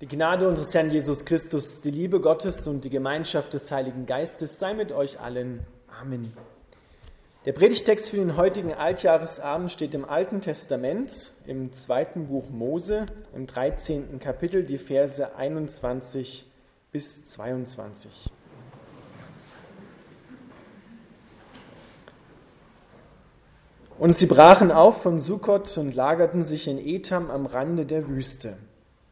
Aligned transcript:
Die 0.00 0.06
Gnade 0.06 0.46
unseres 0.46 0.72
Herrn 0.74 0.90
Jesus 0.90 1.24
Christus, 1.24 1.80
die 1.80 1.90
Liebe 1.90 2.20
Gottes 2.20 2.68
und 2.68 2.84
die 2.84 2.88
Gemeinschaft 2.88 3.52
des 3.52 3.72
Heiligen 3.72 4.06
Geistes 4.06 4.60
sei 4.60 4.72
mit 4.72 4.92
euch 4.92 5.18
allen. 5.18 5.66
Amen. 6.00 6.32
Der 7.44 7.52
Predigtext 7.52 8.10
für 8.10 8.18
den 8.18 8.36
heutigen 8.36 8.72
Altjahresabend 8.72 9.72
steht 9.72 9.94
im 9.94 10.04
Alten 10.04 10.40
Testament, 10.40 11.32
im 11.46 11.72
zweiten 11.72 12.28
Buch 12.28 12.48
Mose, 12.48 13.06
im 13.34 13.48
13. 13.48 14.20
Kapitel, 14.20 14.62
die 14.62 14.78
Verse 14.78 15.34
21 15.34 16.46
bis 16.92 17.24
22. 17.24 18.30
Und 23.98 24.14
sie 24.14 24.26
brachen 24.26 24.70
auf 24.70 25.02
von 25.02 25.18
Sukkot 25.18 25.76
und 25.76 25.96
lagerten 25.96 26.44
sich 26.44 26.68
in 26.68 26.78
Etam 26.78 27.32
am 27.32 27.46
Rande 27.46 27.84
der 27.84 28.06
Wüste. 28.06 28.58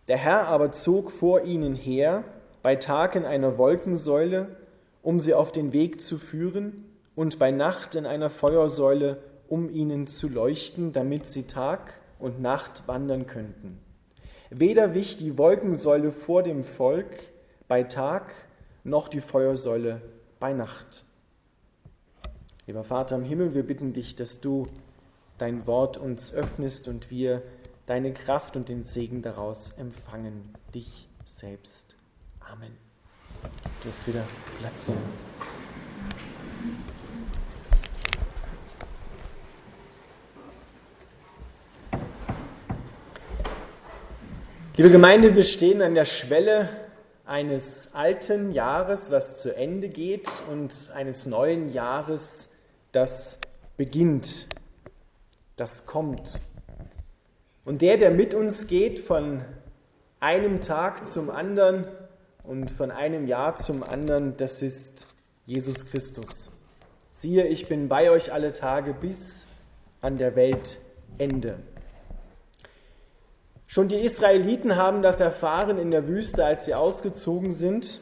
Der 0.08 0.16
Herr 0.16 0.46
aber 0.48 0.72
zog 0.72 1.10
vor 1.10 1.42
ihnen 1.42 1.74
her, 1.74 2.24
bei 2.62 2.76
Tag 2.76 3.14
in 3.14 3.24
einer 3.24 3.58
Wolkensäule, 3.58 4.48
um 5.02 5.20
sie 5.20 5.34
auf 5.34 5.52
den 5.52 5.72
Weg 5.72 6.00
zu 6.00 6.18
führen, 6.18 6.84
und 7.14 7.38
bei 7.38 7.50
Nacht 7.50 7.94
in 7.94 8.06
einer 8.06 8.28
Feuersäule, 8.28 9.18
um 9.48 9.70
ihnen 9.70 10.06
zu 10.06 10.28
leuchten, 10.28 10.92
damit 10.92 11.26
sie 11.26 11.44
Tag 11.44 12.00
und 12.18 12.40
Nacht 12.40 12.86
wandern 12.86 13.26
könnten. 13.26 13.78
Weder 14.50 14.94
wich 14.94 15.16
die 15.16 15.38
Wolkensäule 15.38 16.12
vor 16.12 16.42
dem 16.42 16.62
Volk 16.62 17.08
bei 17.68 17.82
Tag, 17.82 18.34
noch 18.84 19.08
die 19.08 19.20
Feuersäule 19.20 20.02
bei 20.38 20.52
Nacht. 20.52 21.04
Lieber 22.66 22.84
Vater 22.84 23.16
im 23.16 23.24
Himmel, 23.24 23.54
wir 23.54 23.64
bitten 23.64 23.92
dich, 23.92 24.14
dass 24.14 24.40
du 24.40 24.68
dein 25.38 25.66
Wort 25.66 25.96
uns 25.96 26.32
öffnest 26.32 26.86
und 26.86 27.10
wir 27.10 27.42
deine 27.86 28.12
Kraft 28.12 28.56
und 28.56 28.68
den 28.68 28.84
Segen 28.84 29.22
daraus 29.22 29.70
empfangen. 29.70 30.54
Dich 30.74 31.08
selbst. 31.24 31.94
Amen. 32.40 32.76
Du 33.42 33.88
dürft 33.88 34.06
wieder 34.06 34.24
Platz 34.58 34.88
nehmen. 34.88 35.02
Liebe 44.76 44.90
Gemeinde, 44.90 45.34
wir 45.34 45.44
stehen 45.44 45.80
an 45.80 45.94
der 45.94 46.04
Schwelle 46.04 46.68
eines 47.24 47.94
alten 47.94 48.52
Jahres, 48.52 49.10
was 49.10 49.40
zu 49.40 49.56
Ende 49.56 49.88
geht, 49.88 50.28
und 50.50 50.92
eines 50.94 51.24
neuen 51.24 51.72
Jahres, 51.72 52.48
das 52.92 53.38
beginnt, 53.78 54.48
das 55.56 55.86
kommt. 55.86 56.42
Und 57.66 57.82
der, 57.82 57.98
der 57.98 58.10
mit 58.10 58.32
uns 58.32 58.68
geht 58.68 59.00
von 59.00 59.44
einem 60.20 60.62
Tag 60.62 61.06
zum 61.06 61.28
anderen 61.28 61.84
und 62.44 62.70
von 62.70 62.90
einem 62.90 63.26
Jahr 63.26 63.56
zum 63.56 63.82
anderen, 63.82 64.36
das 64.38 64.62
ist 64.62 65.08
Jesus 65.44 65.84
Christus. 65.86 66.50
Siehe, 67.12 67.46
ich 67.48 67.68
bin 67.68 67.88
bei 67.88 68.10
euch 68.10 68.32
alle 68.32 68.54
Tage 68.54 68.94
bis 68.94 69.46
an 70.00 70.16
der 70.16 70.36
Weltende. 70.36 71.58
Schon 73.66 73.88
die 73.88 73.96
Israeliten 73.96 74.76
haben 74.76 75.02
das 75.02 75.20
erfahren 75.20 75.76
in 75.78 75.90
der 75.90 76.06
Wüste, 76.06 76.44
als 76.44 76.64
sie 76.64 76.74
ausgezogen 76.74 77.52
sind, 77.52 78.00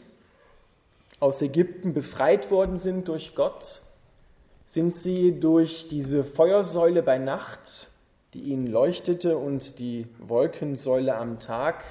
aus 1.19 1.42
Ägypten 1.42 1.95
befreit 1.95 2.51
worden 2.51 2.79
sind 2.79 3.09
durch 3.09 3.35
Gott 3.35 3.81
sind 4.67 4.95
sie 4.95 5.39
durch 5.39 5.89
diese 5.89 6.25
Feuersäule 6.25 7.03
bei 7.03 7.19
Nacht, 7.19 7.91
die 8.34 8.40
ihnen 8.40 8.66
leuchtete, 8.66 9.38
und 9.38 9.78
die 9.78 10.06
Wolkensäule 10.18 11.16
am 11.16 11.38
Tag 11.38 11.84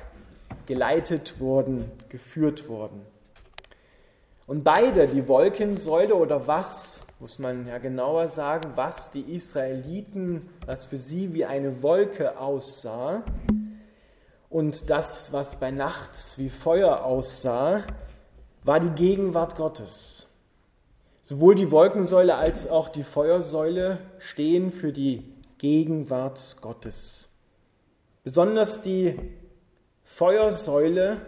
geleitet 0.66 1.40
worden, 1.40 1.90
geführt 2.10 2.70
worden. 2.70 3.02
Und 4.46 4.64
beide, 4.64 5.08
die 5.08 5.28
Wolkensäule 5.28 6.16
oder 6.16 6.48
was, 6.48 7.06
muss 7.20 7.40
man 7.40 7.66
ja 7.66 7.78
genauer 7.78 8.28
sagen, 8.28 8.74
was 8.76 9.10
die 9.10 9.34
Israeliten, 9.34 10.50
was 10.66 10.86
für 10.86 10.98
sie 10.98 11.34
wie 11.34 11.46
eine 11.46 11.82
Wolke 11.82 12.38
aussah, 12.38 13.24
und 14.50 14.92
das, 14.92 15.34
was 15.34 15.56
bei 15.56 15.72
Nacht 15.72 16.12
wie 16.38 16.50
Feuer 16.50 17.04
aussah, 17.04 17.84
war 18.64 18.80
die 18.80 18.92
Gegenwart 18.92 19.56
Gottes. 19.56 20.28
Sowohl 21.22 21.56
die 21.56 21.72
Wolkensäule 21.72 22.36
als 22.36 22.70
auch 22.70 22.90
die 22.90 23.04
Feuersäule 23.04 23.98
stehen 24.20 24.72
für 24.72 24.92
die 24.92 25.33
Gegenwart 25.64 26.58
Gottes. 26.60 27.30
Besonders 28.26 28.82
die 28.82 29.18
Feuersäule, 30.04 31.22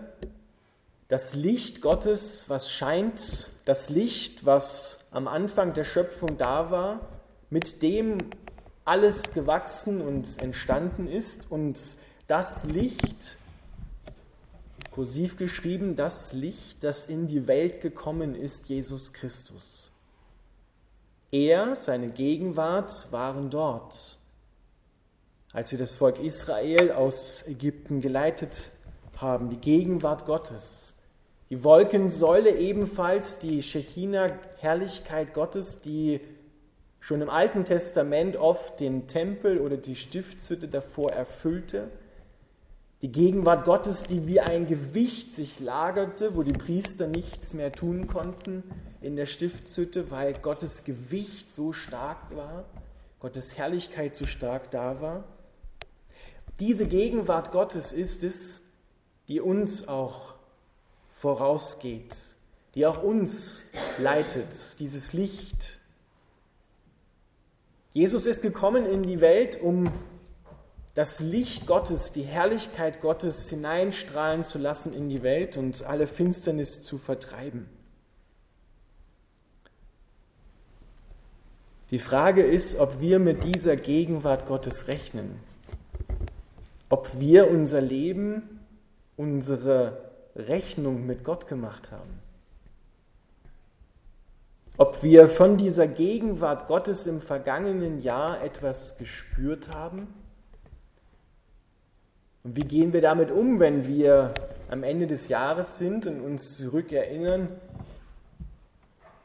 das 1.07 1.35
Licht 1.35 1.81
Gottes, 1.81 2.49
was 2.49 2.69
scheint, 2.69 3.49
das 3.63 3.89
Licht, 3.89 4.45
was 4.45 4.99
am 5.09 5.29
Anfang 5.29 5.73
der 5.73 5.85
Schöpfung 5.85 6.37
da 6.37 6.69
war, 6.69 7.07
mit 7.49 7.81
dem 7.81 8.17
alles 8.83 9.31
gewachsen 9.31 10.01
und 10.01 10.37
entstanden 10.41 11.07
ist 11.07 11.49
und 11.49 11.79
das 12.27 12.65
Licht, 12.65 13.37
kursiv 14.91 15.37
geschrieben, 15.37 15.95
das 15.95 16.33
Licht, 16.33 16.83
das 16.83 17.05
in 17.05 17.27
die 17.27 17.47
Welt 17.47 17.79
gekommen 17.79 18.35
ist, 18.35 18.67
Jesus 18.67 19.13
Christus. 19.13 19.93
Er, 21.31 21.73
seine 21.77 22.09
Gegenwart 22.09 23.13
waren 23.13 23.49
dort, 23.49 24.19
als 25.55 25.69
sie 25.69 25.77
das 25.77 25.95
Volk 25.95 26.19
Israel 26.19 26.91
aus 26.91 27.47
Ägypten 27.47 28.01
geleitet 28.01 28.71
haben, 29.15 29.49
die 29.49 29.55
Gegenwart 29.55 30.25
Gottes. 30.25 30.95
Die 31.49 31.63
Wolkensäule 31.63 32.57
ebenfalls, 32.57 33.39
die 33.39 33.63
Shechina-Herrlichkeit 33.63 35.33
Gottes, 35.33 35.79
die 35.79 36.19
schon 36.99 37.21
im 37.21 37.29
Alten 37.29 37.63
Testament 37.63 38.35
oft 38.35 38.81
den 38.81 39.07
Tempel 39.07 39.61
oder 39.61 39.77
die 39.77 39.95
Stiftshütte 39.95 40.67
davor 40.67 41.13
erfüllte. 41.13 41.87
Die 43.01 43.13
Gegenwart 43.13 43.63
Gottes, 43.63 44.03
die 44.03 44.27
wie 44.27 44.41
ein 44.41 44.67
Gewicht 44.67 45.31
sich 45.31 45.61
lagerte, 45.61 46.35
wo 46.35 46.43
die 46.43 46.51
Priester 46.51 47.07
nichts 47.07 47.53
mehr 47.53 47.71
tun 47.71 48.07
konnten 48.07 48.61
in 48.99 49.15
der 49.15 49.25
Stiftshütte, 49.25 50.11
weil 50.11 50.33
Gottes 50.33 50.83
Gewicht 50.83 51.55
so 51.55 51.71
stark 51.71 52.35
war, 52.35 52.65
Gottes 53.21 53.57
Herrlichkeit 53.57 54.15
so 54.15 54.25
stark 54.25 54.69
da 54.69 54.99
war. 54.99 55.23
Diese 56.59 56.87
Gegenwart 56.87 57.51
Gottes 57.51 57.91
ist 57.91 58.23
es, 58.23 58.61
die 59.27 59.41
uns 59.41 59.87
auch 59.87 60.35
vorausgeht, 61.13 62.15
die 62.75 62.85
auch 62.85 63.03
uns 63.03 63.63
leitet, 63.97 64.79
dieses 64.79 65.13
Licht. 65.13 65.79
Jesus 67.93 68.25
ist 68.25 68.41
gekommen 68.41 68.85
in 68.85 69.03
die 69.03 69.21
Welt, 69.21 69.59
um 69.61 69.91
das 70.93 71.19
Licht 71.19 71.67
Gottes, 71.67 72.13
die 72.13 72.23
Herrlichkeit 72.23 73.01
Gottes 73.01 73.49
hineinstrahlen 73.49 74.45
zu 74.45 74.57
lassen 74.57 74.93
in 74.93 75.09
die 75.09 75.23
Welt 75.23 75.57
und 75.57 75.83
alle 75.83 76.07
Finsternis 76.07 76.81
zu 76.81 76.97
vertreiben. 76.97 77.69
Die 81.91 81.99
Frage 81.99 82.43
ist, 82.43 82.79
ob 82.79 83.01
wir 83.01 83.19
mit 83.19 83.43
dieser 83.43 83.75
Gegenwart 83.75 84.47
Gottes 84.47 84.87
rechnen, 84.87 85.39
ob 86.89 87.19
wir 87.19 87.49
unser 87.49 87.81
Leben, 87.81 88.59
unsere 89.17 90.11
Rechnung 90.35 91.05
mit 91.05 91.23
Gott 91.23 91.47
gemacht 91.47 91.91
haben, 91.91 92.19
ob 94.77 95.03
wir 95.03 95.27
von 95.27 95.57
dieser 95.57 95.87
Gegenwart 95.87 96.67
Gottes 96.67 97.07
im 97.07 97.21
vergangenen 97.21 98.01
Jahr 98.01 98.43
etwas 98.43 98.97
gespürt 98.97 99.73
haben? 99.73 100.07
Und 102.43 102.57
wie 102.57 102.67
gehen 102.67 102.93
wir 102.93 103.01
damit 103.01 103.31
um, 103.31 103.59
wenn 103.59 103.87
wir 103.87 104.33
am 104.69 104.83
Ende 104.83 105.07
des 105.07 105.29
Jahres 105.29 105.77
sind 105.77 106.05
und 106.05 106.19
uns 106.21 106.57
zurückerinnern 106.57 107.47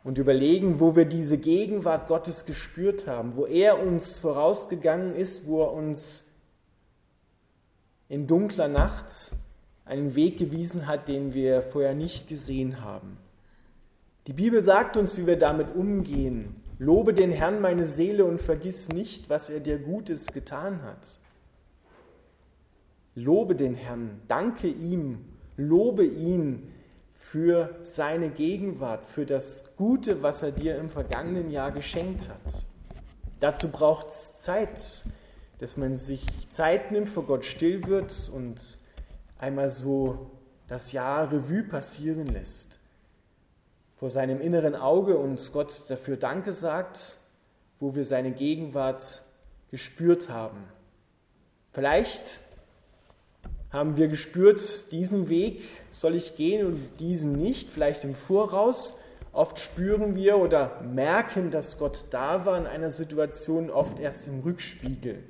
und 0.05 0.19
überlegen, 0.19 0.81
wo 0.81 0.97
wir 0.97 1.05
diese 1.05 1.37
Gegenwart 1.37 2.09
Gottes 2.09 2.47
gespürt 2.47 3.06
haben, 3.06 3.37
wo 3.37 3.45
er 3.45 3.83
uns 3.83 4.19
vorausgegangen 4.19 5.15
ist, 5.15 5.47
wo 5.47 5.63
er 5.63 5.73
uns 5.73 6.25
in 8.11 8.27
dunkler 8.27 8.69
Nacht 8.69 9.31
einen 9.87 10.15
Weg 10.17 10.37
gewiesen 10.37 10.87
hat, 10.87 11.09
den 11.09 11.33
wir 11.33 11.62
vorher 11.62 11.95
nicht 11.95 12.29
gesehen 12.29 12.83
haben. 12.83 13.17
Die 14.27 14.33
Bibel 14.33 14.61
sagt 14.61 14.97
uns, 14.97 15.17
wie 15.17 15.27
wir 15.27 15.39
damit 15.39 15.75
umgehen. 15.75 16.57
Lobe 16.79 17.15
den 17.15 17.31
Herrn 17.31 17.61
meine 17.61 17.87
Seele 17.87 18.25
und 18.25 18.41
vergiss 18.41 18.89
nicht, 18.89 19.31
was 19.31 19.49
er 19.49 19.61
dir 19.61 19.79
Gutes 19.79 20.27
getan 20.27 20.83
hat. 20.83 21.19
Lobe 23.15 23.55
den 23.55 23.75
Herrn, 23.75 24.21
danke 24.27 24.67
ihm, 24.67 25.25
lobe 25.56 26.05
ihn 26.05 26.73
für 27.15 27.77
seine 27.83 28.31
Gegenwart, 28.31 29.06
für 29.06 29.25
das 29.25 29.77
Gute, 29.77 30.21
was 30.21 30.43
er 30.43 30.51
dir 30.51 30.79
im 30.79 30.91
vergangenen 30.91 31.51
Jahr 31.51 31.71
geschenkt 31.71 32.29
hat. 32.29 32.65
Dazu 33.39 33.69
braucht 33.69 34.09
es 34.09 34.43
Zeit, 34.43 35.05
dass 35.61 35.77
man 35.77 35.97
sich 35.97 36.27
Zeit 36.49 36.91
nimmt, 36.91 37.09
vor 37.09 37.25
Gott 37.25 37.45
still 37.45 37.87
wird 37.87 38.31
und 38.35 38.79
einmal 39.39 39.71
so 39.71 40.31
das 40.69 40.93
Jahr 40.93 41.31
Revue 41.31 41.62
passieren 41.62 42.27
lässt, 42.27 42.79
vor 43.97 44.09
seinem 44.09 44.41
inneren 44.41 44.75
Auge 44.75 45.19
uns 45.19 45.53
Gott 45.53 45.83
dafür 45.89 46.17
Danke 46.17 46.53
sagt, 46.53 47.17
wo 47.79 47.95
wir 47.95 48.05
seine 48.05 48.33
Gegenwart 48.33 49.23
gespürt 49.71 50.31
haben. 50.31 50.65
Vielleicht 51.73 52.41
haben 53.71 53.97
wir 53.97 54.09
gespürt, 54.09 54.91
diesen 54.91 55.29
Weg 55.29 55.63
soll 55.93 56.15
ich 56.15 56.37
gehen 56.37 56.67
und 56.67 56.89
diesen 56.99 57.33
nicht, 57.33 57.69
vielleicht 57.69 58.03
im 58.05 58.15
Voraus. 58.15 58.99
Oft 59.33 59.61
spüren 59.61 60.17
wir 60.17 60.39
oder 60.39 60.81
merken, 60.83 61.51
dass 61.51 61.79
Gott 61.79 62.06
da 62.11 62.47
war 62.47 62.59
in 62.59 62.67
einer 62.67 62.91
Situation, 62.91 63.71
oft 63.71 64.01
erst 64.01 64.27
im 64.27 64.41
Rückspiegel, 64.41 65.23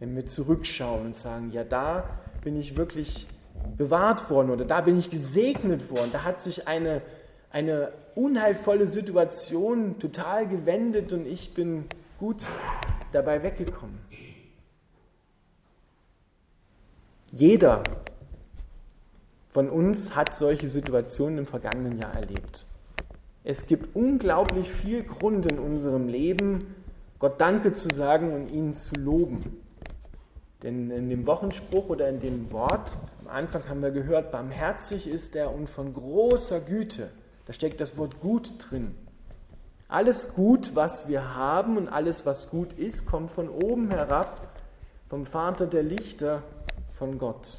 wenn 0.00 0.16
wir 0.16 0.26
zurückschauen 0.26 1.06
und 1.06 1.16
sagen, 1.16 1.52
ja, 1.52 1.62
da 1.62 2.04
bin 2.42 2.58
ich 2.58 2.76
wirklich 2.76 3.26
bewahrt 3.76 4.30
worden 4.30 4.50
oder 4.50 4.64
da 4.64 4.80
bin 4.80 4.98
ich 4.98 5.10
gesegnet 5.10 5.90
worden, 5.90 6.08
da 6.12 6.24
hat 6.24 6.40
sich 6.40 6.66
eine, 6.66 7.02
eine 7.50 7.92
unheilvolle 8.14 8.86
Situation 8.86 9.98
total 9.98 10.48
gewendet 10.48 11.12
und 11.12 11.26
ich 11.26 11.54
bin 11.54 11.84
gut 12.18 12.46
dabei 13.12 13.42
weggekommen. 13.42 13.98
Jeder 17.32 17.84
von 19.50 19.68
uns 19.68 20.16
hat 20.16 20.34
solche 20.34 20.68
Situationen 20.68 21.38
im 21.38 21.46
vergangenen 21.46 21.98
Jahr 21.98 22.14
erlebt. 22.14 22.66
Es 23.44 23.66
gibt 23.66 23.94
unglaublich 23.94 24.70
viel 24.70 25.02
Grund 25.02 25.50
in 25.50 25.58
unserem 25.58 26.08
Leben, 26.08 26.74
Gott 27.18 27.40
Danke 27.40 27.74
zu 27.74 27.94
sagen 27.94 28.32
und 28.32 28.50
ihn 28.50 28.74
zu 28.74 28.94
loben. 28.94 29.59
Denn 30.62 30.90
in 30.90 31.08
dem 31.08 31.26
Wochenspruch 31.26 31.88
oder 31.88 32.08
in 32.08 32.20
dem 32.20 32.52
Wort, 32.52 32.96
am 33.20 33.28
Anfang 33.28 33.68
haben 33.68 33.82
wir 33.82 33.90
gehört, 33.90 34.30
barmherzig 34.30 35.06
ist 35.06 35.34
er 35.34 35.54
und 35.54 35.70
von 35.70 35.94
großer 35.94 36.60
Güte. 36.60 37.10
Da 37.46 37.54
steckt 37.54 37.80
das 37.80 37.96
Wort 37.96 38.20
gut 38.20 38.52
drin. 38.58 38.94
Alles 39.88 40.34
Gut, 40.34 40.76
was 40.76 41.08
wir 41.08 41.34
haben 41.34 41.76
und 41.76 41.88
alles, 41.88 42.24
was 42.24 42.50
gut 42.50 42.74
ist, 42.74 43.06
kommt 43.06 43.30
von 43.30 43.48
oben 43.48 43.90
herab, 43.90 44.60
vom 45.08 45.26
Vater 45.26 45.66
der 45.66 45.82
Lichter, 45.82 46.44
von 46.96 47.18
Gott. 47.18 47.56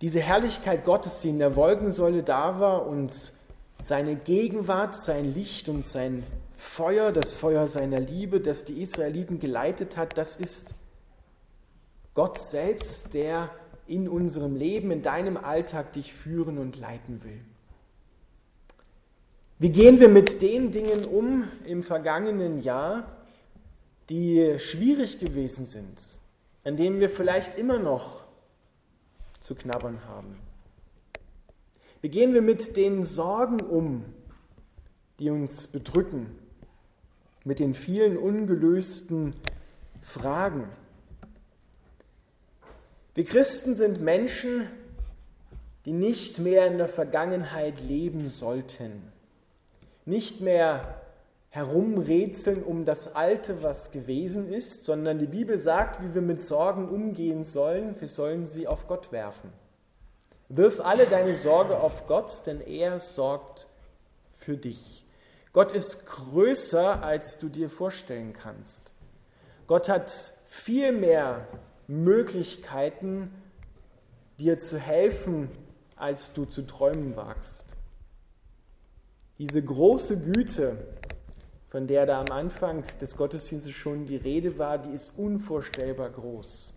Diese 0.00 0.20
Herrlichkeit 0.20 0.84
Gottes, 0.84 1.20
die 1.20 1.30
in 1.30 1.38
der 1.38 1.56
Wolkensäule 1.56 2.22
da 2.22 2.60
war 2.60 2.86
und 2.86 3.12
seine 3.74 4.16
Gegenwart, 4.16 4.96
sein 4.96 5.34
Licht 5.34 5.68
und 5.68 5.84
sein 5.84 6.24
Feuer, 6.64 7.12
das 7.12 7.32
Feuer 7.32 7.68
seiner 7.68 8.00
Liebe, 8.00 8.40
das 8.40 8.64
die 8.64 8.82
Israeliten 8.82 9.38
geleitet 9.38 9.96
hat, 9.96 10.18
das 10.18 10.34
ist 10.34 10.74
Gott 12.14 12.40
selbst, 12.40 13.14
der 13.14 13.50
in 13.86 14.08
unserem 14.08 14.56
Leben, 14.56 14.90
in 14.90 15.02
deinem 15.02 15.36
Alltag 15.36 15.92
dich 15.92 16.12
führen 16.14 16.58
und 16.58 16.76
leiten 16.76 17.22
will. 17.22 17.40
Wie 19.58 19.70
gehen 19.70 20.00
wir 20.00 20.08
mit 20.08 20.42
den 20.42 20.72
Dingen 20.72 21.04
um 21.04 21.44
im 21.64 21.84
vergangenen 21.84 22.60
Jahr, 22.62 23.06
die 24.08 24.58
schwierig 24.58 25.20
gewesen 25.20 25.66
sind, 25.66 25.98
an 26.64 26.76
denen 26.76 26.98
wir 26.98 27.08
vielleicht 27.08 27.56
immer 27.56 27.78
noch 27.78 28.24
zu 29.40 29.54
knabbern 29.54 30.00
haben? 30.08 30.38
Wie 32.00 32.08
gehen 32.08 32.34
wir 32.34 32.42
mit 32.42 32.76
den 32.76 33.04
Sorgen 33.04 33.60
um, 33.60 34.04
die 35.20 35.30
uns 35.30 35.68
bedrücken, 35.68 36.43
mit 37.44 37.58
den 37.58 37.74
vielen 37.74 38.16
ungelösten 38.16 39.34
Fragen? 40.02 40.68
Wir 43.14 43.24
Christen 43.24 43.76
sind 43.76 44.00
Menschen, 44.00 44.68
die 45.84 45.92
nicht 45.92 46.38
mehr 46.38 46.66
in 46.66 46.78
der 46.78 46.88
Vergangenheit 46.88 47.80
leben 47.80 48.28
sollten, 48.28 49.12
nicht 50.04 50.40
mehr 50.40 51.00
herumrätseln 51.50 52.64
um 52.64 52.84
das 52.84 53.14
Alte, 53.14 53.62
was 53.62 53.92
gewesen 53.92 54.52
ist, 54.52 54.84
sondern 54.84 55.20
die 55.20 55.26
Bibel 55.26 55.56
sagt, 55.56 56.02
wie 56.02 56.12
wir 56.12 56.22
mit 56.22 56.42
Sorgen 56.42 56.88
umgehen 56.88 57.44
sollen, 57.44 57.94
wir 58.00 58.08
sollen 58.08 58.46
sie 58.46 58.66
auf 58.66 58.88
Gott 58.88 59.12
werfen. 59.12 59.52
Wirf 60.48 60.80
alle 60.80 61.06
deine 61.06 61.36
Sorge 61.36 61.78
auf 61.78 62.08
Gott, 62.08 62.42
denn 62.46 62.60
er 62.60 62.98
sorgt 62.98 63.68
für 64.34 64.56
dich. 64.56 65.03
Gott 65.54 65.70
ist 65.70 66.04
größer, 66.06 67.00
als 67.04 67.38
du 67.38 67.48
dir 67.48 67.70
vorstellen 67.70 68.32
kannst. 68.32 68.92
Gott 69.68 69.88
hat 69.88 70.34
viel 70.46 70.90
mehr 70.90 71.46
Möglichkeiten, 71.86 73.32
dir 74.36 74.58
zu 74.58 74.78
helfen, 74.78 75.48
als 75.94 76.32
du 76.32 76.44
zu 76.44 76.62
träumen 76.62 77.14
wagst. 77.14 77.76
Diese 79.38 79.62
große 79.62 80.18
Güte, 80.18 80.76
von 81.68 81.86
der 81.86 82.04
da 82.06 82.20
am 82.20 82.32
Anfang 82.32 82.82
des 83.00 83.16
Gottesdienstes 83.16 83.72
schon 83.72 84.06
die 84.06 84.16
Rede 84.16 84.58
war, 84.58 84.78
die 84.78 84.92
ist 84.92 85.16
unvorstellbar 85.16 86.10
groß. 86.10 86.74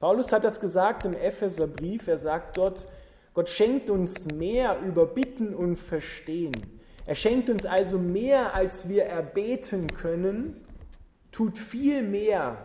Paulus 0.00 0.32
hat 0.32 0.44
das 0.44 0.60
gesagt 0.60 1.06
im 1.06 1.14
Epheserbrief. 1.14 2.08
Er 2.08 2.18
sagt 2.18 2.58
dort, 2.58 2.88
Gott 3.32 3.48
schenkt 3.48 3.88
uns 3.88 4.26
mehr 4.26 4.80
über 4.80 5.06
Bitten 5.06 5.54
und 5.54 5.78
Verstehen. 5.78 6.75
Er 7.06 7.14
schenkt 7.14 7.48
uns 7.48 7.64
also 7.64 7.98
mehr, 7.98 8.54
als 8.54 8.88
wir 8.88 9.04
erbeten 9.04 9.86
können, 9.86 10.60
tut 11.30 11.56
viel 11.56 12.02
mehr 12.02 12.58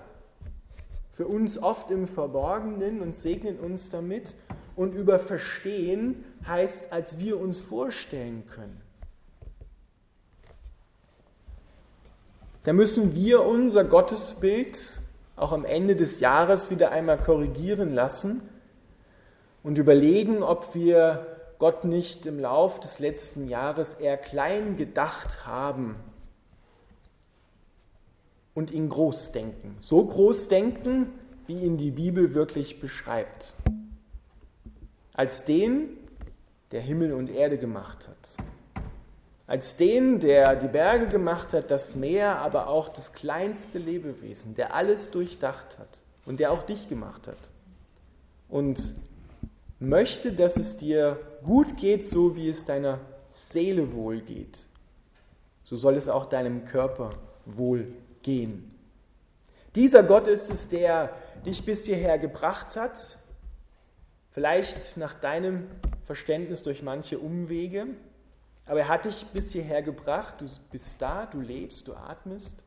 für 1.11 1.27
uns 1.27 1.61
oft 1.61 1.91
im 1.91 2.07
Verborgenen 2.07 3.01
und 3.01 3.15
segnet 3.15 3.61
uns 3.61 3.91
damit. 3.91 4.35
Und 4.75 4.95
über 4.95 5.19
Verstehen 5.19 6.23
heißt, 6.47 6.91
als 6.91 7.19
wir 7.19 7.39
uns 7.39 7.59
vorstellen 7.59 8.43
können. 8.47 8.81
Da 12.63 12.73
müssen 12.73 13.13
wir 13.13 13.43
unser 13.43 13.83
Gottesbild 13.83 15.01
auch 15.35 15.51
am 15.51 15.65
Ende 15.65 15.95
des 15.95 16.19
Jahres 16.19 16.71
wieder 16.71 16.91
einmal 16.91 17.17
korrigieren 17.17 17.93
lassen 17.93 18.41
und 19.63 19.77
überlegen, 19.77 20.41
ob 20.41 20.73
wir 20.73 21.30
Gott 21.61 21.85
nicht 21.85 22.25
im 22.25 22.39
Lauf 22.39 22.79
des 22.79 22.97
letzten 22.97 23.47
Jahres 23.47 23.93
eher 23.93 24.17
klein 24.17 24.77
gedacht 24.77 25.45
haben 25.45 25.95
und 28.55 28.71
ihn 28.71 28.89
groß 28.89 29.31
denken. 29.31 29.77
So 29.79 30.03
groß 30.03 30.47
denken, 30.47 31.11
wie 31.45 31.61
ihn 31.61 31.77
die 31.77 31.91
Bibel 31.91 32.33
wirklich 32.33 32.79
beschreibt. 32.79 33.53
Als 35.13 35.45
den, 35.45 35.99
der 36.71 36.81
Himmel 36.81 37.13
und 37.13 37.29
Erde 37.29 37.59
gemacht 37.59 38.07
hat 38.07 38.43
als 39.51 39.75
den, 39.75 40.21
der 40.21 40.55
die 40.55 40.69
Berge 40.69 41.07
gemacht 41.07 41.53
hat, 41.53 41.71
das 41.71 41.93
Meer, 41.93 42.37
aber 42.37 42.67
auch 42.67 42.87
das 42.87 43.11
kleinste 43.11 43.79
Lebewesen, 43.79 44.55
der 44.55 44.73
alles 44.73 45.11
durchdacht 45.11 45.77
hat 45.77 45.99
und 46.25 46.39
der 46.39 46.53
auch 46.53 46.63
dich 46.63 46.87
gemacht 46.87 47.27
hat. 47.27 47.49
Und 48.47 48.93
möchte, 49.81 50.31
dass 50.31 50.55
es 50.55 50.77
dir 50.77 51.19
gut 51.43 51.75
geht, 51.75 52.05
so 52.05 52.35
wie 52.35 52.47
es 52.47 52.63
deiner 52.63 52.99
Seele 53.27 53.93
wohl 53.93 54.21
geht. 54.21 54.65
So 55.63 55.75
soll 55.75 55.97
es 55.97 56.07
auch 56.07 56.25
deinem 56.25 56.65
Körper 56.65 57.09
wohl 57.45 57.93
gehen. 58.21 58.73
Dieser 59.75 60.03
Gott 60.03 60.27
ist 60.27 60.49
es, 60.49 60.69
der 60.69 61.13
dich 61.45 61.65
bis 61.65 61.85
hierher 61.85 62.19
gebracht 62.19 62.75
hat, 62.75 63.17
vielleicht 64.31 64.97
nach 64.97 65.15
deinem 65.15 65.67
Verständnis 66.05 66.61
durch 66.61 66.83
manche 66.83 67.17
Umwege, 67.17 67.87
aber 68.65 68.81
er 68.81 68.87
hat 68.87 69.05
dich 69.05 69.25
bis 69.27 69.51
hierher 69.51 69.81
gebracht, 69.81 70.35
du 70.39 70.45
bist 70.71 71.01
da, 71.01 71.25
du 71.25 71.39
lebst, 71.39 71.87
du 71.87 71.93
atmest. 71.93 72.63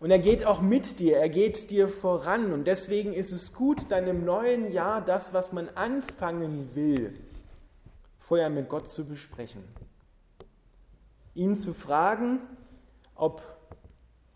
Und 0.00 0.10
er 0.10 0.18
geht 0.18 0.44
auch 0.44 0.60
mit 0.60 1.00
dir, 1.00 1.16
er 1.16 1.28
geht 1.28 1.70
dir 1.70 1.88
voran. 1.88 2.52
Und 2.52 2.66
deswegen 2.66 3.12
ist 3.12 3.32
es 3.32 3.52
gut, 3.52 3.90
dann 3.90 4.06
im 4.06 4.24
neuen 4.24 4.70
Jahr 4.70 5.00
das, 5.00 5.34
was 5.34 5.52
man 5.52 5.68
anfangen 5.70 6.74
will, 6.74 7.18
vorher 8.18 8.50
mit 8.50 8.68
Gott 8.68 8.88
zu 8.88 9.04
besprechen. 9.04 9.64
Ihn 11.34 11.56
zu 11.56 11.72
fragen, 11.74 12.40
ob 13.14 13.42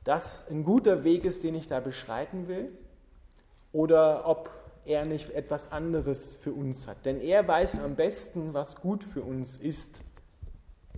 das 0.05 0.49
ein 0.49 0.65
guter 0.65 1.05
Weg 1.05 1.25
ist, 1.25 1.45
den 1.45 1.55
ich 1.55 1.69
da 1.69 1.81
beschreiten 1.81 2.49
will, 2.49 2.69
oder 3.73 4.27
ob 4.27 4.51
er 4.85 5.05
nicht 5.05 5.31
etwas 5.31 5.71
anderes 5.71 6.35
für 6.35 6.53
uns 6.53 6.89
hat. 6.89 7.05
Denn 7.05 7.21
er 7.21 7.47
weiß 7.47 7.79
am 7.79 7.95
besten, 7.95 8.53
was 8.53 8.81
gut 8.81 9.05
für 9.05 9.23
uns 9.23 9.57
ist 9.57 10.01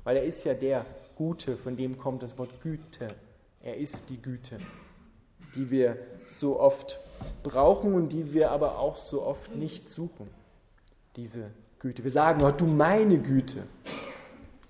weil 0.04 0.18
er 0.18 0.24
ist 0.24 0.44
ja 0.44 0.54
der 0.54 0.86
Gute, 1.16 1.56
von 1.56 1.76
dem 1.76 1.96
kommt 1.96 2.22
das 2.22 2.38
Wort 2.38 2.60
Güte. 2.60 3.08
Er 3.64 3.78
ist 3.78 4.10
die 4.10 4.20
Güte, 4.20 4.58
die 5.54 5.70
wir 5.70 5.96
so 6.26 6.60
oft 6.60 7.00
brauchen 7.42 7.94
und 7.94 8.10
die 8.10 8.34
wir 8.34 8.50
aber 8.50 8.78
auch 8.78 8.96
so 8.96 9.22
oft 9.22 9.56
nicht 9.56 9.88
suchen. 9.88 10.28
Diese 11.16 11.50
Güte. 11.78 12.04
Wir 12.04 12.10
sagen, 12.10 12.44
oh, 12.44 12.50
du 12.50 12.66
meine 12.66 13.16
Güte. 13.16 13.62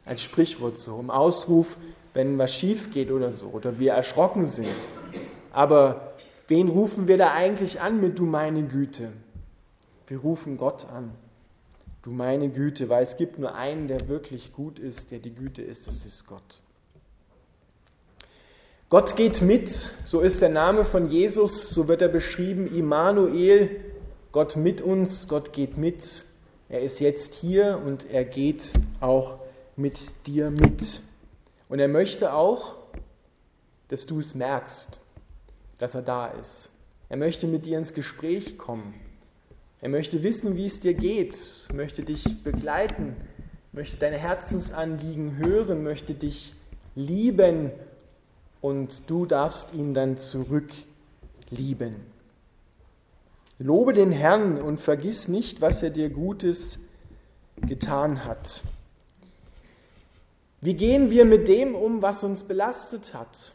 Als 0.05 0.23
Sprichwort 0.23 0.79
so, 0.79 1.01
im 1.01 1.11
Ausruf, 1.11 1.77
wenn 2.13 2.39
was 2.39 2.55
schief 2.55 2.93
geht 2.93 3.11
oder 3.11 3.33
so, 3.33 3.47
oder 3.49 3.81
wir 3.81 3.95
erschrocken 3.95 4.45
sind. 4.45 4.69
Aber 5.51 6.15
wen 6.47 6.69
rufen 6.69 7.09
wir 7.09 7.19
da 7.19 7.33
eigentlich 7.33 7.81
an 7.81 8.01
mit 8.01 8.17
du 8.21 8.27
meine 8.27 8.63
Güte? 8.63 9.11
Wir 10.07 10.19
rufen 10.19 10.57
Gott 10.57 10.87
an. 10.89 11.11
Du 12.03 12.13
meine 12.13 12.49
Güte, 12.49 12.89
weil 12.89 13.03
es 13.03 13.17
gibt 13.17 13.41
nur 13.41 13.57
einen, 13.57 13.89
der 13.89 14.07
wirklich 14.07 14.53
gut 14.53 14.79
ist, 14.79 15.11
der 15.11 15.19
die 15.19 15.35
Güte 15.35 15.63
ist, 15.63 15.89
das 15.89 16.05
ist 16.05 16.29
Gott. 16.29 16.61
Gott 18.95 19.17
geht 19.17 19.43
mit, 19.43 19.69
so 19.69 20.21
ist 20.21 20.41
der 20.41 20.51
Name 20.51 20.85
von 20.85 21.09
Jesus, 21.09 21.71
so 21.71 21.89
wird 21.89 22.01
er 22.01 22.07
beschrieben, 22.07 22.73
Immanuel, 22.73 23.81
Gott 24.31 24.55
mit 24.55 24.81
uns, 24.81 25.27
Gott 25.27 25.53
geht 25.53 25.77
mit. 25.77 26.23
Er 26.69 26.81
ist 26.81 27.01
jetzt 27.01 27.35
hier 27.35 27.83
und 27.85 28.09
er 28.09 28.25
geht 28.25 28.73
auch 29.01 29.41
mit 29.75 29.99
dir 30.29 30.51
mit. 30.51 31.01
Und 31.69 31.81
er 31.81 31.89
möchte 31.89 32.35
auch, 32.35 32.77
dass 33.89 34.07
du 34.07 34.21
es 34.21 34.37
merkst, 34.37 35.01
dass 35.81 35.97
er 35.97 36.03
da 36.03 36.29
ist. 36.29 36.71
Er 37.09 37.17
möchte 37.17 37.49
mit 37.49 37.65
dir 37.65 37.79
ins 37.79 37.95
Gespräch 37.95 38.59
kommen. 38.59 38.95
Er 39.81 39.89
möchte 39.89 40.23
wissen, 40.23 40.57
wie 40.57 40.67
es 40.67 40.79
dir 40.79 40.95
geht, 40.95 41.37
möchte 41.75 42.05
dich 42.05 42.45
begleiten, 42.45 43.17
möchte 43.73 43.97
deine 43.97 44.19
Herzensanliegen 44.19 45.39
hören, 45.39 45.83
möchte 45.83 46.15
dich 46.15 46.55
lieben 46.95 47.73
und 48.64 49.11
du 49.11 49.26
darfst 49.26 49.75
ihn 49.75 49.92
dann 49.92 50.16
zurück 50.16 50.73
lieben. 51.50 51.97
Lobe 53.59 53.92
den 53.92 54.11
Herrn 54.11 54.59
und 54.59 54.80
vergiss 54.80 55.28
nicht, 55.28 55.61
was 55.61 55.83
er 55.83 55.90
dir 55.90 56.09
Gutes 56.09 56.78
getan 57.61 58.25
hat. 58.25 58.62
Wie 60.62 60.73
gehen 60.73 61.11
wir 61.11 61.26
mit 61.26 61.47
dem 61.47 61.75
um, 61.75 62.00
was 62.00 62.25
uns 62.25 62.44
belastet 62.44 63.12
hat? 63.12 63.52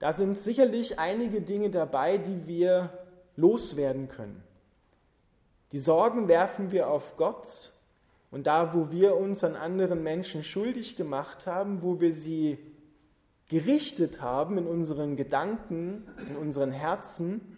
Da 0.00 0.12
sind 0.12 0.36
sicherlich 0.36 0.98
einige 0.98 1.40
Dinge 1.40 1.70
dabei, 1.70 2.18
die 2.18 2.48
wir 2.48 2.90
loswerden 3.36 4.08
können. 4.08 4.42
Die 5.70 5.78
Sorgen 5.78 6.26
werfen 6.26 6.72
wir 6.72 6.88
auf 6.88 7.16
Gott 7.16 7.70
und 8.32 8.48
da, 8.48 8.74
wo 8.74 8.90
wir 8.90 9.16
uns 9.16 9.44
an 9.44 9.54
anderen 9.54 10.02
Menschen 10.02 10.42
schuldig 10.42 10.96
gemacht 10.96 11.46
haben, 11.46 11.82
wo 11.82 12.00
wir 12.00 12.12
sie 12.12 12.58
gerichtet 13.48 14.20
haben 14.20 14.58
in 14.58 14.66
unseren 14.66 15.16
Gedanken, 15.16 16.06
in 16.28 16.36
unseren 16.36 16.70
Herzen, 16.70 17.56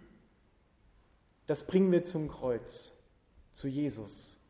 das 1.47 1.67
bringen 1.67 1.91
wir 1.91 2.05
zum 2.05 2.29
Kreuz, 2.29 2.93
zu 3.53 3.67
Jesus 3.67 4.41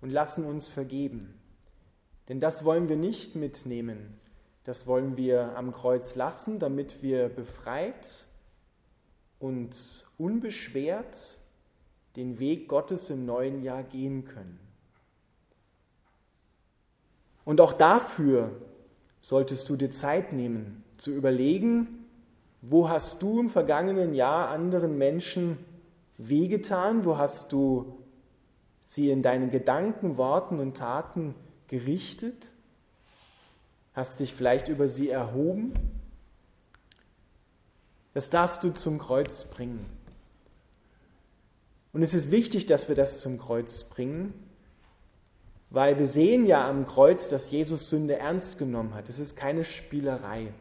und 0.00 0.10
lassen 0.10 0.44
uns 0.44 0.68
vergeben. 0.68 1.40
Denn 2.28 2.40
das 2.40 2.64
wollen 2.64 2.88
wir 2.88 2.96
nicht 2.96 3.36
mitnehmen, 3.36 4.18
das 4.64 4.86
wollen 4.86 5.16
wir 5.16 5.56
am 5.56 5.72
Kreuz 5.72 6.14
lassen, 6.14 6.58
damit 6.58 7.02
wir 7.02 7.28
befreit 7.28 8.26
und 9.38 10.04
unbeschwert 10.18 11.38
den 12.16 12.38
Weg 12.40 12.68
Gottes 12.68 13.08
im 13.08 13.24
neuen 13.24 13.62
Jahr 13.62 13.84
gehen 13.84 14.24
können. 14.24 14.58
Und 17.44 17.60
auch 17.60 17.72
dafür 17.72 18.50
solltest 19.20 19.68
du 19.68 19.76
dir 19.76 19.90
Zeit 19.90 20.32
nehmen, 20.32 20.84
zu 20.98 21.12
überlegen, 21.12 22.04
wo 22.60 22.88
hast 22.88 23.22
du 23.22 23.40
im 23.40 23.50
vergangenen 23.50 24.14
Jahr 24.14 24.48
anderen 24.48 24.98
Menschen 24.98 25.58
wehgetan, 26.18 27.04
wo 27.04 27.16
hast 27.16 27.52
du 27.52 27.98
sie 28.82 29.10
in 29.10 29.22
deinen 29.22 29.50
Gedanken, 29.50 30.16
Worten 30.16 30.58
und 30.58 30.76
Taten 30.76 31.34
gerichtet, 31.68 32.52
hast 33.94 34.20
dich 34.20 34.34
vielleicht 34.34 34.68
über 34.68 34.88
sie 34.88 35.08
erhoben. 35.08 35.72
Das 38.14 38.30
darfst 38.30 38.64
du 38.64 38.70
zum 38.70 38.98
Kreuz 38.98 39.44
bringen. 39.44 39.86
Und 41.92 42.02
es 42.02 42.14
ist 42.14 42.30
wichtig, 42.30 42.66
dass 42.66 42.88
wir 42.88 42.96
das 42.96 43.20
zum 43.20 43.38
Kreuz 43.38 43.84
bringen, 43.84 44.34
weil 45.70 45.98
wir 45.98 46.06
sehen 46.06 46.46
ja 46.46 46.68
am 46.68 46.86
Kreuz, 46.86 47.28
dass 47.28 47.50
Jesus 47.50 47.90
Sünde 47.90 48.16
ernst 48.16 48.58
genommen 48.58 48.94
hat. 48.94 49.08
Es 49.08 49.18
ist 49.18 49.36
keine 49.36 49.64
Spielerei. 49.64 50.52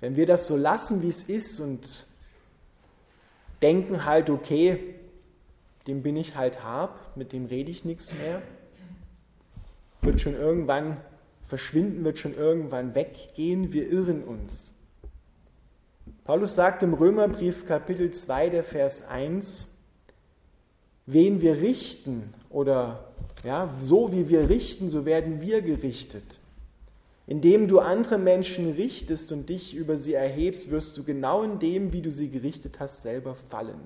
Wenn 0.00 0.16
wir 0.16 0.26
das 0.26 0.46
so 0.46 0.56
lassen, 0.56 1.02
wie 1.02 1.08
es 1.08 1.24
ist 1.24 1.60
und 1.60 2.06
denken 3.62 4.04
halt, 4.04 4.30
okay, 4.30 4.94
dem 5.86 6.02
bin 6.02 6.16
ich 6.16 6.36
halt 6.36 6.62
hab, 6.64 7.16
mit 7.16 7.32
dem 7.32 7.46
rede 7.46 7.70
ich 7.70 7.84
nichts 7.84 8.12
mehr, 8.12 8.42
wird 10.02 10.20
schon 10.20 10.34
irgendwann 10.34 10.98
verschwinden, 11.48 12.04
wird 12.04 12.18
schon 12.18 12.34
irgendwann 12.34 12.94
weggehen, 12.94 13.72
wir 13.72 13.90
irren 13.90 14.22
uns. 14.24 14.72
Paulus 16.24 16.54
sagt 16.54 16.82
im 16.82 16.94
Römerbrief 16.94 17.66
Kapitel 17.66 18.10
2, 18.10 18.50
der 18.50 18.64
Vers 18.64 19.06
1, 19.06 19.68
wen 21.06 21.40
wir 21.42 21.60
richten 21.60 22.32
oder 22.50 23.12
ja, 23.42 23.74
so 23.82 24.10
wie 24.12 24.28
wir 24.28 24.48
richten, 24.48 24.88
so 24.88 25.04
werden 25.04 25.40
wir 25.40 25.60
gerichtet. 25.60 26.40
Indem 27.26 27.68
du 27.68 27.78
andere 27.80 28.18
Menschen 28.18 28.72
richtest 28.72 29.32
und 29.32 29.48
dich 29.48 29.74
über 29.74 29.96
sie 29.96 30.12
erhebst, 30.12 30.70
wirst 30.70 30.96
du 30.98 31.04
genau 31.04 31.42
in 31.42 31.58
dem, 31.58 31.92
wie 31.92 32.02
du 32.02 32.10
sie 32.10 32.28
gerichtet 32.28 32.80
hast, 32.80 33.02
selber 33.02 33.34
fallen. 33.34 33.80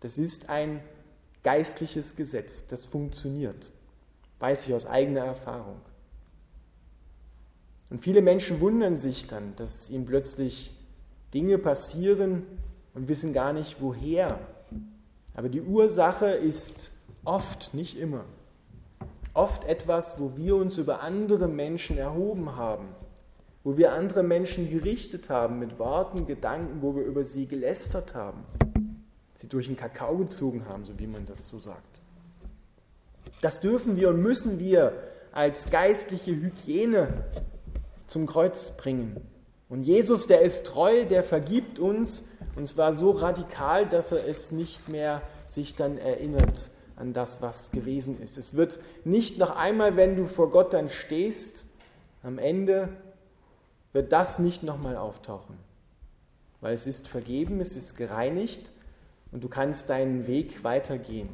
Das 0.00 0.18
ist 0.18 0.48
ein 0.48 0.80
geistliches 1.42 2.16
Gesetz, 2.16 2.66
das 2.68 2.86
funktioniert, 2.86 3.70
weiß 4.38 4.66
ich 4.66 4.74
aus 4.74 4.86
eigener 4.86 5.24
Erfahrung. 5.24 5.80
Und 7.90 8.02
viele 8.02 8.22
Menschen 8.22 8.60
wundern 8.60 8.96
sich 8.96 9.28
dann, 9.28 9.54
dass 9.56 9.90
ihnen 9.90 10.06
plötzlich 10.06 10.72
Dinge 11.34 11.58
passieren 11.58 12.44
und 12.94 13.08
wissen 13.08 13.32
gar 13.32 13.52
nicht 13.52 13.80
woher. 13.80 14.40
Aber 15.34 15.48
die 15.48 15.60
Ursache 15.60 16.30
ist 16.30 16.90
oft, 17.24 17.74
nicht 17.74 17.98
immer, 17.98 18.24
oft 19.36 19.64
etwas, 19.64 20.18
wo 20.18 20.36
wir 20.36 20.56
uns 20.56 20.78
über 20.78 21.02
andere 21.02 21.46
Menschen 21.46 21.98
erhoben 21.98 22.56
haben, 22.56 22.88
wo 23.64 23.76
wir 23.76 23.92
andere 23.92 24.22
Menschen 24.22 24.70
gerichtet 24.70 25.28
haben 25.28 25.58
mit 25.58 25.78
Worten, 25.78 26.26
Gedanken, 26.26 26.80
wo 26.80 26.96
wir 26.96 27.04
über 27.04 27.24
sie 27.24 27.46
gelästert 27.46 28.14
haben, 28.14 28.44
sie 29.34 29.48
durch 29.48 29.66
den 29.66 29.76
Kakao 29.76 30.16
gezogen 30.16 30.64
haben, 30.68 30.84
so 30.84 30.98
wie 30.98 31.06
man 31.06 31.26
das 31.26 31.48
so 31.48 31.58
sagt. 31.58 32.00
Das 33.42 33.60
dürfen 33.60 33.96
wir 33.96 34.08
und 34.08 34.22
müssen 34.22 34.58
wir 34.58 34.92
als 35.32 35.68
geistliche 35.70 36.30
Hygiene 36.30 37.24
zum 38.06 38.26
Kreuz 38.26 38.70
bringen. 38.76 39.20
Und 39.68 39.82
Jesus, 39.82 40.26
der 40.26 40.40
ist 40.42 40.64
treu, 40.64 41.04
der 41.04 41.22
vergibt 41.22 41.78
uns, 41.78 42.26
und 42.54 42.68
zwar 42.68 42.94
so 42.94 43.10
radikal, 43.10 43.86
dass 43.86 44.12
er 44.12 44.26
es 44.26 44.50
nicht 44.50 44.88
mehr 44.88 45.20
sich 45.46 45.74
dann 45.74 45.98
erinnert 45.98 46.70
an 46.96 47.12
das, 47.12 47.42
was 47.42 47.70
gewesen 47.70 48.20
ist. 48.22 48.38
Es 48.38 48.54
wird 48.54 48.80
nicht 49.04 49.38
noch 49.38 49.54
einmal, 49.54 49.96
wenn 49.96 50.16
du 50.16 50.24
vor 50.24 50.50
Gott 50.50 50.72
dann 50.72 50.88
stehst, 50.88 51.66
am 52.22 52.38
Ende 52.38 52.88
wird 53.92 54.12
das 54.12 54.38
nicht 54.38 54.62
nochmal 54.62 54.96
auftauchen, 54.96 55.56
weil 56.60 56.74
es 56.74 56.86
ist 56.86 57.06
vergeben, 57.08 57.60
es 57.60 57.76
ist 57.76 57.96
gereinigt 57.96 58.72
und 59.30 59.44
du 59.44 59.48
kannst 59.48 59.88
deinen 59.88 60.26
Weg 60.26 60.64
weitergehen. 60.64 61.28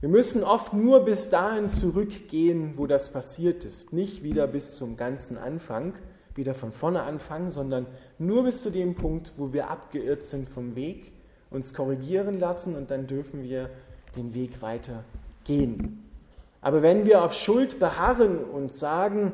Wir 0.00 0.08
müssen 0.08 0.44
oft 0.44 0.72
nur 0.72 1.04
bis 1.04 1.28
dahin 1.28 1.68
zurückgehen, 1.68 2.74
wo 2.76 2.86
das 2.86 3.12
passiert 3.12 3.64
ist, 3.64 3.92
nicht 3.92 4.22
wieder 4.22 4.46
bis 4.46 4.74
zum 4.74 4.96
ganzen 4.96 5.36
Anfang, 5.36 5.94
wieder 6.34 6.54
von 6.54 6.72
vorne 6.72 7.02
anfangen, 7.02 7.50
sondern 7.50 7.86
nur 8.18 8.44
bis 8.44 8.62
zu 8.62 8.70
dem 8.70 8.94
Punkt, 8.94 9.34
wo 9.36 9.52
wir 9.52 9.68
abgeirrt 9.68 10.28
sind 10.28 10.48
vom 10.48 10.74
Weg, 10.74 11.12
uns 11.50 11.74
korrigieren 11.74 12.38
lassen 12.38 12.76
und 12.76 12.90
dann 12.90 13.06
dürfen 13.06 13.42
wir 13.42 13.68
den 14.16 14.34
Weg 14.34 14.62
weiter 14.62 15.04
gehen. 15.44 16.04
Aber 16.60 16.82
wenn 16.82 17.06
wir 17.06 17.24
auf 17.24 17.32
Schuld 17.32 17.78
beharren 17.78 18.38
und 18.38 18.74
sagen, 18.74 19.32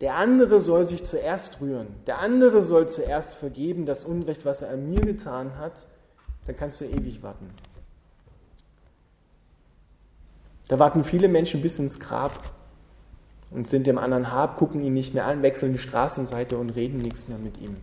der 0.00 0.14
andere 0.14 0.60
soll 0.60 0.84
sich 0.84 1.04
zuerst 1.04 1.60
rühren, 1.60 1.88
der 2.06 2.18
andere 2.18 2.62
soll 2.62 2.88
zuerst 2.88 3.34
vergeben, 3.34 3.84
das 3.84 4.04
Unrecht, 4.04 4.44
was 4.44 4.62
er 4.62 4.70
an 4.70 4.88
mir 4.88 5.00
getan 5.00 5.56
hat, 5.58 5.86
dann 6.46 6.56
kannst 6.56 6.80
du 6.80 6.84
ewig 6.84 7.22
warten. 7.22 7.50
Da 10.68 10.78
warten 10.78 11.02
viele 11.02 11.28
Menschen 11.28 11.62
bis 11.62 11.78
ins 11.78 11.98
Grab 11.98 12.52
und 13.50 13.66
sind 13.66 13.86
dem 13.86 13.98
anderen 13.98 14.30
hab, 14.30 14.56
gucken 14.56 14.84
ihn 14.84 14.94
nicht 14.94 15.14
mehr 15.14 15.26
an, 15.26 15.42
wechseln 15.42 15.72
die 15.72 15.78
Straßenseite 15.78 16.58
und 16.58 16.70
reden 16.70 16.98
nichts 16.98 17.26
mehr 17.28 17.38
mit 17.38 17.58
ihm. 17.58 17.76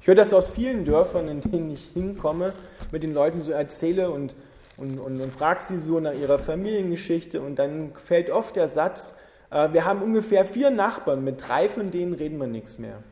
Ich 0.00 0.06
höre 0.06 0.14
das 0.14 0.32
aus 0.32 0.50
vielen 0.50 0.84
Dörfern, 0.84 1.26
in 1.26 1.40
denen 1.40 1.70
ich 1.70 1.86
hinkomme, 1.92 2.52
mit 2.92 3.02
den 3.02 3.12
Leuten 3.12 3.40
so 3.40 3.52
erzähle 3.52 4.10
und, 4.10 4.34
und, 4.76 4.98
und, 4.98 5.20
und 5.20 5.32
frage 5.32 5.60
sie 5.62 5.80
so 5.80 6.00
nach 6.00 6.14
ihrer 6.14 6.38
Familiengeschichte 6.38 7.40
und 7.40 7.58
dann 7.58 7.92
fällt 7.94 8.30
oft 8.30 8.56
der 8.56 8.68
Satz, 8.68 9.16
äh, 9.50 9.72
wir 9.72 9.84
haben 9.84 10.02
ungefähr 10.02 10.44
vier 10.44 10.70
Nachbarn, 10.70 11.24
mit 11.24 11.46
drei 11.46 11.68
von 11.68 11.90
denen 11.90 12.14
reden 12.14 12.38
wir 12.38 12.46
nichts 12.46 12.78
mehr, 12.78 13.02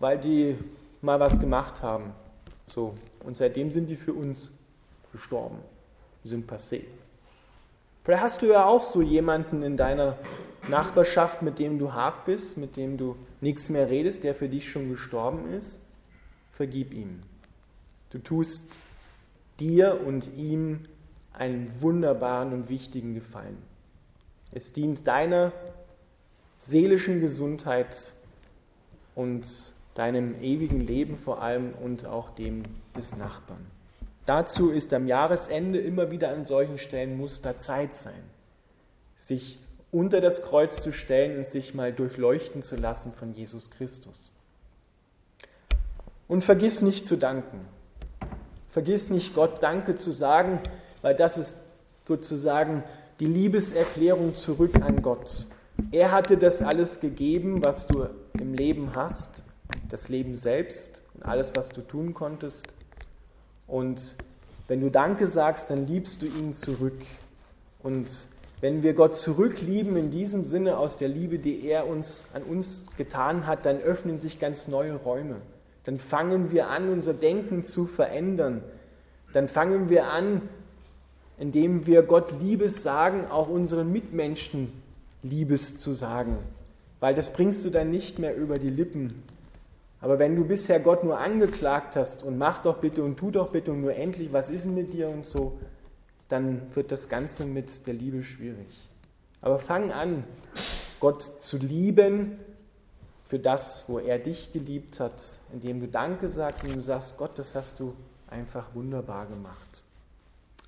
weil 0.00 0.18
die 0.18 0.56
mal 1.00 1.20
was 1.20 1.40
gemacht 1.40 1.82
haben. 1.82 2.12
So. 2.66 2.94
Und 3.24 3.36
seitdem 3.36 3.70
sind 3.70 3.86
die 3.86 3.96
für 3.96 4.12
uns 4.12 4.52
gestorben, 5.12 5.58
die 6.22 6.28
sind 6.28 6.50
passé. 6.50 6.82
Vielleicht 8.04 8.22
hast 8.22 8.42
du 8.42 8.46
ja 8.46 8.66
auch 8.66 8.82
so 8.82 9.00
jemanden 9.00 9.62
in 9.62 9.78
deiner 9.78 10.18
Nachbarschaft, 10.68 11.40
mit 11.40 11.58
dem 11.58 11.78
du 11.78 11.92
hart 11.92 12.26
bist, 12.26 12.58
mit 12.58 12.76
dem 12.76 12.98
du 12.98 13.16
nichts 13.40 13.70
mehr 13.70 13.88
redest, 13.88 14.24
der 14.24 14.34
für 14.34 14.48
dich 14.48 14.70
schon 14.70 14.90
gestorben 14.90 15.50
ist. 15.52 15.80
Vergib 16.52 16.92
ihm. 16.92 17.20
Du 18.10 18.18
tust 18.18 18.76
dir 19.60 20.00
und 20.06 20.34
ihm 20.36 20.86
einen 21.32 21.72
wunderbaren 21.80 22.52
und 22.52 22.68
wichtigen 22.68 23.14
Gefallen. 23.14 23.58
Es 24.52 24.72
dient 24.72 25.06
deiner 25.06 25.52
seelischen 26.58 27.20
Gesundheit 27.20 28.12
und 29.14 29.46
deinem 29.94 30.40
ewigen 30.42 30.80
Leben 30.80 31.16
vor 31.16 31.42
allem 31.42 31.72
und 31.74 32.06
auch 32.06 32.30
dem 32.30 32.62
des 32.96 33.16
Nachbarn. 33.16 33.66
Dazu 34.26 34.70
ist 34.70 34.92
am 34.94 35.06
Jahresende 35.06 35.78
immer 35.78 36.10
wieder 36.10 36.30
an 36.30 36.44
solchen 36.44 36.78
Stellen 36.78 37.16
muss 37.16 37.42
da 37.42 37.58
Zeit 37.58 37.94
sein, 37.94 38.22
sich 39.16 39.58
unter 39.92 40.20
das 40.20 40.42
Kreuz 40.42 40.80
zu 40.80 40.92
stellen 40.92 41.38
und 41.38 41.46
sich 41.46 41.74
mal 41.74 41.92
durchleuchten 41.92 42.62
zu 42.62 42.76
lassen 42.76 43.12
von 43.12 43.32
Jesus 43.32 43.70
Christus. 43.70 44.32
Und 46.26 46.42
vergiss 46.42 46.80
nicht 46.80 47.06
zu 47.06 47.16
danken. 47.16 47.60
Vergiss 48.74 49.08
nicht 49.08 49.36
Gott 49.36 49.62
Danke 49.62 49.94
zu 49.94 50.10
sagen, 50.10 50.58
weil 51.00 51.14
das 51.14 51.38
ist 51.38 51.54
sozusagen 52.08 52.82
die 53.20 53.26
Liebeserklärung 53.26 54.34
zurück 54.34 54.74
an 54.82 55.00
Gott. 55.00 55.46
Er 55.92 56.10
hatte 56.10 56.36
das 56.36 56.60
alles 56.60 56.98
gegeben, 56.98 57.62
was 57.62 57.86
du 57.86 58.08
im 58.36 58.52
Leben 58.52 58.96
hast, 58.96 59.44
das 59.90 60.08
Leben 60.08 60.34
selbst 60.34 61.04
und 61.14 61.24
alles, 61.24 61.52
was 61.54 61.68
du 61.68 61.82
tun 61.82 62.14
konntest. 62.14 62.74
Und 63.68 64.16
wenn 64.66 64.80
du 64.80 64.90
Danke 64.90 65.28
sagst, 65.28 65.70
dann 65.70 65.86
liebst 65.86 66.20
du 66.22 66.26
ihn 66.26 66.52
zurück. 66.52 67.00
Und 67.80 68.10
wenn 68.60 68.82
wir 68.82 68.94
Gott 68.94 69.14
zurücklieben 69.14 69.96
in 69.96 70.10
diesem 70.10 70.44
Sinne 70.44 70.78
aus 70.78 70.96
der 70.96 71.06
Liebe, 71.06 71.38
die 71.38 71.64
er 71.64 71.86
uns 71.86 72.24
an 72.32 72.42
uns 72.42 72.88
getan 72.96 73.46
hat, 73.46 73.66
dann 73.66 73.78
öffnen 73.78 74.18
sich 74.18 74.40
ganz 74.40 74.66
neue 74.66 74.96
Räume. 74.96 75.36
Dann 75.84 75.98
fangen 75.98 76.50
wir 76.50 76.68
an, 76.68 76.88
unser 76.90 77.14
Denken 77.14 77.64
zu 77.64 77.86
verändern. 77.86 78.62
Dann 79.32 79.48
fangen 79.48 79.90
wir 79.90 80.08
an, 80.10 80.42
indem 81.38 81.86
wir 81.86 82.02
Gott 82.02 82.32
Liebes 82.40 82.82
sagen, 82.82 83.26
auch 83.30 83.48
unseren 83.48 83.92
Mitmenschen 83.92 84.72
Liebes 85.22 85.76
zu 85.76 85.92
sagen. 85.92 86.38
Weil 87.00 87.14
das 87.14 87.32
bringst 87.32 87.64
du 87.64 87.70
dann 87.70 87.90
nicht 87.90 88.18
mehr 88.18 88.36
über 88.36 88.58
die 88.58 88.70
Lippen, 88.70 89.22
aber 90.04 90.18
wenn 90.18 90.36
du 90.36 90.44
bisher 90.44 90.80
Gott 90.80 91.02
nur 91.02 91.18
angeklagt 91.18 91.96
hast 91.96 92.24
und 92.24 92.36
mach 92.36 92.60
doch 92.60 92.76
bitte 92.76 93.02
und 93.02 93.16
tu 93.16 93.30
doch 93.30 93.48
bitte 93.48 93.72
und 93.72 93.80
nur 93.80 93.94
endlich, 93.94 94.34
was 94.34 94.50
ist 94.50 94.66
denn 94.66 94.74
mit 94.74 94.92
dir 94.92 95.08
und 95.08 95.24
so, 95.24 95.58
dann 96.28 96.60
wird 96.74 96.92
das 96.92 97.08
Ganze 97.08 97.46
mit 97.46 97.86
der 97.86 97.94
Liebe 97.94 98.22
schwierig. 98.22 98.86
Aber 99.40 99.58
fang 99.58 99.92
an, 99.92 100.24
Gott 101.00 101.22
zu 101.22 101.56
lieben 101.56 102.38
für 103.34 103.40
das, 103.40 103.86
wo 103.88 103.98
er 103.98 104.20
dich 104.20 104.52
geliebt 104.52 105.00
hat, 105.00 105.40
indem 105.52 105.80
du 105.80 105.88
Danke 105.88 106.28
sagst 106.28 106.62
und 106.62 106.76
du 106.76 106.80
sagst, 106.80 107.16
Gott, 107.16 107.36
das 107.36 107.56
hast 107.56 107.80
du 107.80 107.92
einfach 108.30 108.72
wunderbar 108.76 109.26
gemacht. 109.26 109.82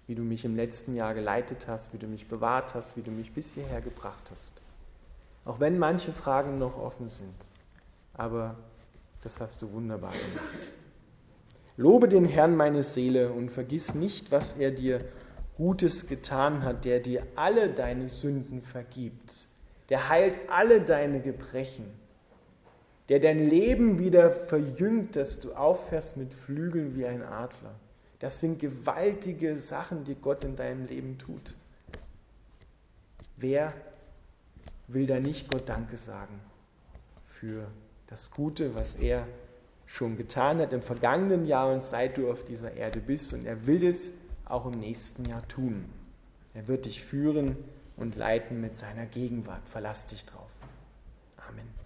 Wie 0.08 0.16
du 0.16 0.22
mich 0.22 0.44
im 0.44 0.56
letzten 0.56 0.96
Jahr 0.96 1.14
geleitet 1.14 1.68
hast, 1.68 1.94
wie 1.94 1.98
du 1.98 2.08
mich 2.08 2.26
bewahrt 2.26 2.74
hast, 2.74 2.96
wie 2.96 3.02
du 3.02 3.12
mich 3.12 3.32
bis 3.32 3.54
hierher 3.54 3.80
gebracht 3.80 4.32
hast. 4.32 4.52
Auch 5.44 5.60
wenn 5.60 5.78
manche 5.78 6.10
Fragen 6.10 6.58
noch 6.58 6.76
offen 6.76 7.08
sind. 7.08 7.36
Aber 8.14 8.56
das 9.22 9.40
hast 9.40 9.62
du 9.62 9.70
wunderbar 9.70 10.10
gemacht. 10.10 10.72
Lobe 11.76 12.08
den 12.08 12.24
Herrn 12.24 12.56
meine 12.56 12.82
Seele 12.82 13.30
und 13.30 13.50
vergiss 13.50 13.94
nicht, 13.94 14.32
was 14.32 14.54
er 14.54 14.72
dir 14.72 15.04
Gutes 15.56 16.08
getan 16.08 16.64
hat, 16.64 16.84
der 16.84 16.98
dir 16.98 17.28
alle 17.36 17.68
deine 17.68 18.08
Sünden 18.08 18.60
vergibt, 18.60 19.46
der 19.88 20.08
heilt 20.08 20.36
alle 20.48 20.80
deine 20.80 21.20
Gebrechen, 21.20 22.04
der 23.08 23.20
dein 23.20 23.38
Leben 23.38 23.98
wieder 23.98 24.30
verjüngt, 24.30 25.16
dass 25.16 25.40
du 25.40 25.52
auffährst 25.52 26.16
mit 26.16 26.34
Flügeln 26.34 26.96
wie 26.96 27.06
ein 27.06 27.22
Adler. 27.22 27.74
Das 28.18 28.40
sind 28.40 28.58
gewaltige 28.58 29.58
Sachen, 29.58 30.04
die 30.04 30.14
Gott 30.14 30.44
in 30.44 30.56
deinem 30.56 30.86
Leben 30.86 31.18
tut. 31.18 31.54
Wer 33.36 33.72
will 34.88 35.06
da 35.06 35.20
nicht 35.20 35.50
Gott 35.50 35.68
Danke 35.68 35.96
sagen 35.96 36.40
für 37.26 37.68
das 38.06 38.30
Gute, 38.30 38.74
was 38.74 38.94
er 38.94 39.26
schon 39.86 40.16
getan 40.16 40.58
hat 40.58 40.72
im 40.72 40.82
vergangenen 40.82 41.44
Jahr 41.46 41.72
und 41.72 41.84
seit 41.84 42.16
du 42.16 42.30
auf 42.30 42.44
dieser 42.44 42.72
Erde 42.72 43.00
bist. 43.00 43.32
Und 43.32 43.46
er 43.46 43.66
will 43.66 43.84
es 43.86 44.12
auch 44.44 44.66
im 44.66 44.80
nächsten 44.80 45.24
Jahr 45.26 45.46
tun. 45.48 45.84
Er 46.54 46.68
wird 46.68 46.86
dich 46.86 47.04
führen 47.04 47.56
und 47.96 48.16
leiten 48.16 48.60
mit 48.60 48.76
seiner 48.76 49.06
Gegenwart. 49.06 49.68
Verlass 49.68 50.06
dich 50.06 50.24
drauf. 50.24 50.50
Amen. 51.48 51.85